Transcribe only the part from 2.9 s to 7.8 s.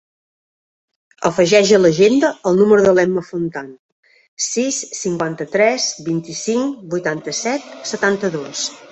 l'Emma Fontan: sis, cinquanta-tres, vint-i-cinc, vuitanta-set,